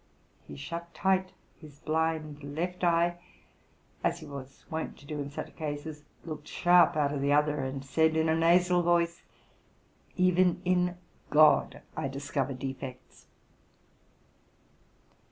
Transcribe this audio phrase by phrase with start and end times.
[0.47, 3.19] He shut tight his blind left eye,
[4.03, 7.57] as he was wont to do in such cases, looked sharp out of the other,
[7.63, 9.21] and said in a nasal voice,
[9.71, 10.97] *' Even in
[11.29, 13.27] God I discover defects."